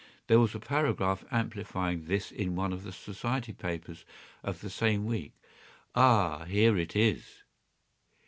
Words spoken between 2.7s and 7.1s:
of the society papers of the same week. Ah, here it